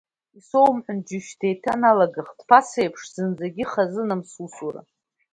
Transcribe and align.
Исоумҳәан, 0.39 0.99
џьушьҭ, 1.07 1.33
деиҭаналагахт 1.39 2.39
ԥаса 2.47 2.79
еиԥш, 2.81 3.01
зынӡагьы 3.13 3.63
ихазынам 3.65 4.21
сусура… 4.31 4.81